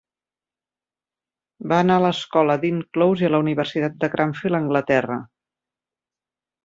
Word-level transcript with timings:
Va 1.73 1.77
anar 1.83 1.97
a 2.01 2.03
l'escola 2.05 2.55
Dean 2.63 2.79
Close 2.97 3.25
i 3.27 3.29
a 3.29 3.31
la 3.35 3.43
Universitat 3.45 4.01
de 4.05 4.09
Cranfield 4.17 4.59
a 4.61 4.63
Anglaterra. 4.65 5.19